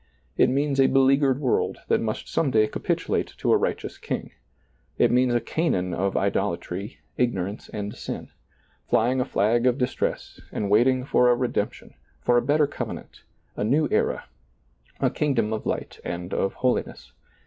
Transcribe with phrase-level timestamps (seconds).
[0.35, 4.31] It means a beleaguered world that must some day capitulate to a righteous king;
[4.97, 8.29] it means a Canaan of idolatry, ignorance, and sin,
[8.89, 13.21] flying a flag of distress and waiting for a redemp tion, for a better covenant,
[13.55, 14.25] a new era,
[14.99, 17.11] a kingdom of light and of holiness.